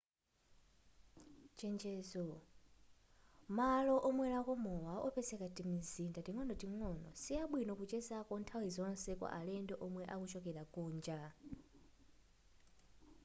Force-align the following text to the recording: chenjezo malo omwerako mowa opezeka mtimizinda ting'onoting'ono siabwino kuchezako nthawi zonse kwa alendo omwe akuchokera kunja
chenjezo 1.57 2.25
malo 3.57 3.95
omwerako 4.09 4.53
mowa 4.65 4.93
opezeka 5.07 5.45
mtimizinda 5.49 6.19
ting'onoting'ono 6.23 7.09
siabwino 7.23 7.73
kuchezako 7.79 8.33
nthawi 8.41 8.67
zonse 8.75 9.11
kwa 9.19 9.29
alendo 9.39 9.75
omwe 9.85 10.03
akuchokera 10.13 10.63
kunja 10.73 11.19